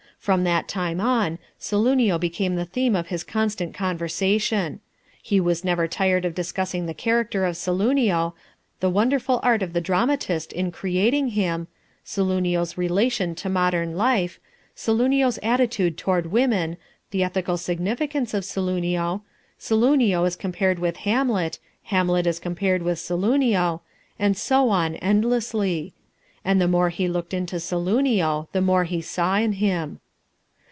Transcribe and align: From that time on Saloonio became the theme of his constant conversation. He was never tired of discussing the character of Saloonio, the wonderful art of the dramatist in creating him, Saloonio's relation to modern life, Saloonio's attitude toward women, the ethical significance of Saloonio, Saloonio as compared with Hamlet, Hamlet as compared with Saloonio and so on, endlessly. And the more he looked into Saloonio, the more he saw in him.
From 0.21 0.43
that 0.43 0.67
time 0.67 1.01
on 1.01 1.39
Saloonio 1.59 2.19
became 2.19 2.53
the 2.55 2.63
theme 2.63 2.95
of 2.95 3.07
his 3.07 3.23
constant 3.23 3.73
conversation. 3.73 4.79
He 5.19 5.39
was 5.39 5.63
never 5.63 5.87
tired 5.87 6.25
of 6.25 6.35
discussing 6.35 6.85
the 6.85 6.93
character 6.93 7.43
of 7.43 7.57
Saloonio, 7.57 8.35
the 8.81 8.89
wonderful 8.91 9.39
art 9.41 9.63
of 9.63 9.73
the 9.73 9.81
dramatist 9.81 10.53
in 10.53 10.69
creating 10.71 11.29
him, 11.29 11.67
Saloonio's 12.05 12.77
relation 12.77 13.33
to 13.33 13.49
modern 13.49 13.95
life, 13.97 14.39
Saloonio's 14.75 15.39
attitude 15.41 15.97
toward 15.97 16.27
women, 16.27 16.77
the 17.09 17.23
ethical 17.23 17.57
significance 17.57 18.35
of 18.35 18.45
Saloonio, 18.45 19.23
Saloonio 19.57 20.25
as 20.27 20.35
compared 20.35 20.77
with 20.77 20.97
Hamlet, 20.97 21.57
Hamlet 21.85 22.27
as 22.27 22.39
compared 22.39 22.83
with 22.83 22.99
Saloonio 22.99 23.81
and 24.19 24.37
so 24.37 24.69
on, 24.69 24.97
endlessly. 24.97 25.95
And 26.45 26.61
the 26.61 26.67
more 26.67 26.89
he 26.89 27.07
looked 27.07 27.33
into 27.33 27.59
Saloonio, 27.59 28.49
the 28.51 28.61
more 28.61 28.83
he 28.83 29.01
saw 29.01 29.37
in 29.37 29.53
him. 29.53 29.99